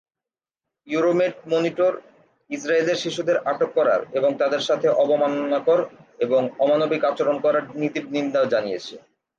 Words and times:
Euro-Med 0.87 1.33
Monitor 1.47 1.93
ইসরাইলের 2.49 2.95
শিশুদের 2.95 3.37
আটক 3.45 3.69
করার 3.73 4.01
এবং 4.13 4.31
তাদের 4.37 4.59
সাথে 4.59 4.87
অবমাননাকর 5.03 5.79
এবং 6.19 6.41
অমানবিক 6.59 7.01
আচরণ 7.03 7.37
করার 7.39 7.63
নীতির 7.75 8.05
নিন্দা 8.09 8.41
জানিয়েছে। 8.45 8.95